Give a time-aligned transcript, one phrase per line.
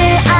[0.00, 0.39] で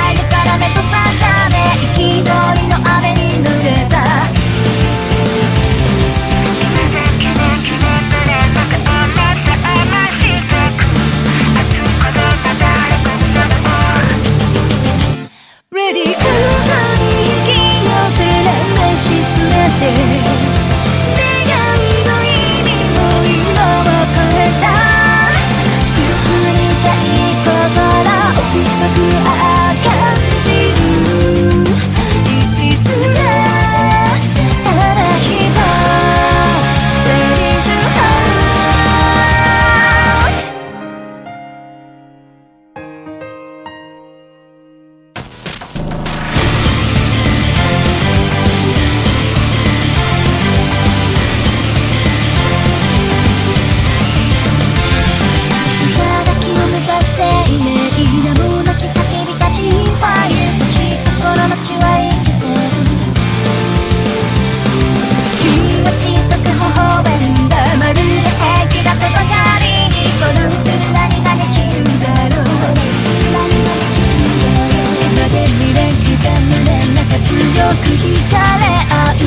[77.76, 79.18] く惹かれ合う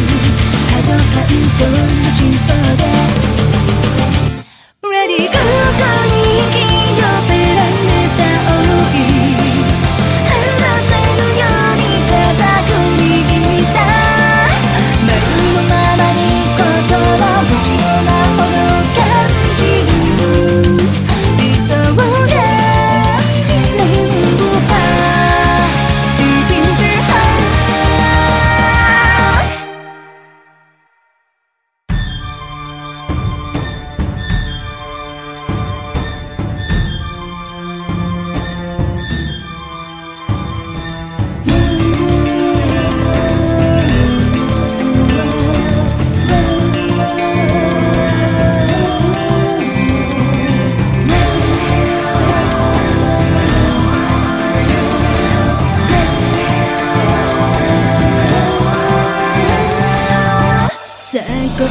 [0.69, 2.62] 過剰感情の真相。
[61.13, 61.65] 最高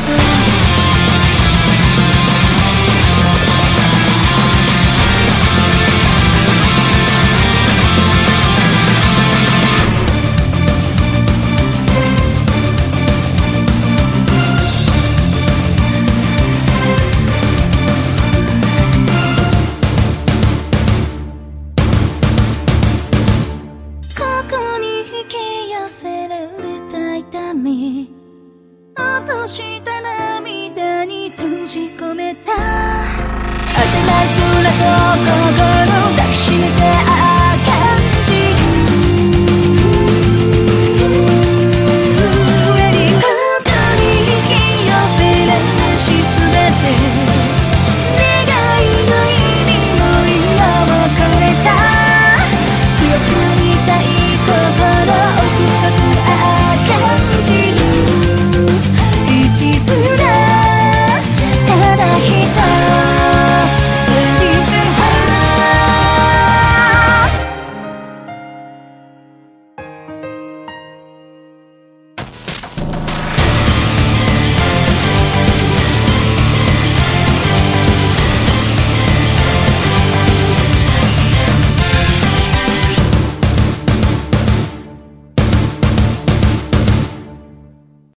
[24.14, 25.34] ここに引き
[25.72, 28.21] 寄せられた痛み。
[29.20, 32.52] っとした涙に閉じ込めた。
[32.52, 32.56] 焦
[34.06, 34.84] らない空と
[35.18, 35.26] 心
[36.16, 37.21] 抱きしめて